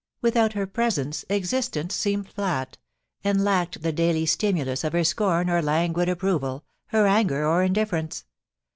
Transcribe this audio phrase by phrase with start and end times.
[0.19, 2.79] Without her presence existence seemed fiat,
[3.23, 8.25] and lacked the daily stimulus of her scorn or languid approval, her anger or indifference.